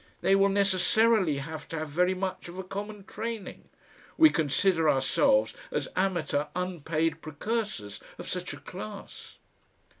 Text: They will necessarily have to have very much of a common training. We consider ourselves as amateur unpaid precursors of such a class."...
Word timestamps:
They 0.21 0.35
will 0.35 0.49
necessarily 0.49 1.37
have 1.37 1.67
to 1.69 1.77
have 1.77 1.89
very 1.89 2.15
much 2.15 2.47
of 2.47 2.57
a 2.57 2.63
common 2.63 3.03
training. 3.03 3.69
We 4.17 4.31
consider 4.31 4.89
ourselves 4.89 5.53
as 5.69 5.89
amateur 5.95 6.47
unpaid 6.55 7.21
precursors 7.21 7.99
of 8.17 8.27
such 8.27 8.51
a 8.51 8.57
class."... 8.57 9.37